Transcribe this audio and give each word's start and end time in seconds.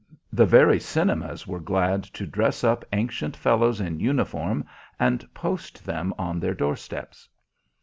The 0.33 0.47
very 0.47 0.79
cinemas 0.79 1.45
were 1.45 1.59
glad 1.59 2.01
to 2.05 2.25
dress 2.25 2.63
up 2.63 2.83
ancient 2.91 3.37
fellows 3.37 3.79
in 3.79 3.99
uniform 3.99 4.65
and 4.99 5.31
post 5.35 5.85
them 5.85 6.11
on 6.17 6.39
their 6.39 6.55
doorsteps. 6.55 7.29